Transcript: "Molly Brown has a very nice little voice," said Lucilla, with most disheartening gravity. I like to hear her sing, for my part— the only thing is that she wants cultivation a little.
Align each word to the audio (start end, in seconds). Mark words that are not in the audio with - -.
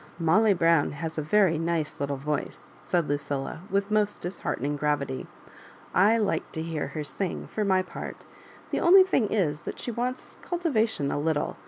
"Molly 0.31 0.55
Brown 0.55 0.93
has 0.93 1.19
a 1.19 1.21
very 1.21 1.59
nice 1.59 1.99
little 1.99 2.17
voice," 2.17 2.71
said 2.81 3.07
Lucilla, 3.07 3.59
with 3.69 3.91
most 3.91 4.19
disheartening 4.23 4.75
gravity. 4.75 5.27
I 5.93 6.17
like 6.17 6.51
to 6.53 6.63
hear 6.63 6.87
her 6.87 7.03
sing, 7.03 7.45
for 7.45 7.63
my 7.63 7.83
part— 7.83 8.25
the 8.71 8.79
only 8.79 9.03
thing 9.03 9.31
is 9.31 9.61
that 9.61 9.77
she 9.77 9.91
wants 9.91 10.37
cultivation 10.41 11.11
a 11.11 11.19
little. 11.19 11.55